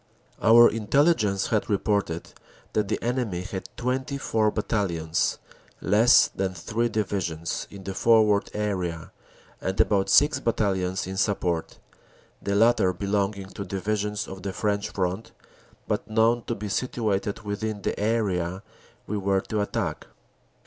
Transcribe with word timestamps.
Our 0.41 0.67
Intelligence 0.67 1.45
had 1.49 1.69
reported 1.69 2.33
that 2.73 2.87
the 2.87 2.97
enemy 3.03 3.41
had 3.41 3.69
24 3.77 4.49
bat 4.49 4.67
talions 4.67 5.37
(less 5.79 6.27
than 6.29 6.55
three 6.55 6.89
Divisions) 6.89 7.67
in 7.69 7.83
the 7.83 7.93
forward 7.93 8.49
area 8.55 9.11
and 9.61 9.79
about 9.79 10.09
six 10.09 10.39
battalions 10.39 11.05
in 11.05 11.17
support, 11.17 11.77
the 12.41 12.55
latter 12.55 12.93
belonging 12.93 13.49
to 13.49 13.63
Divi 13.63 13.95
sions 13.95 14.27
on 14.27 14.41
the 14.41 14.53
French 14.53 14.89
front, 14.89 15.33
but 15.87 16.09
known 16.09 16.45
to 16.45 16.55
be 16.55 16.67
situated 16.67 17.41
within 17.43 17.83
the 17.83 17.99
area 17.99 18.63
we 19.05 19.17
were 19.19 19.41
to 19.41 19.61
attack. 19.61 20.07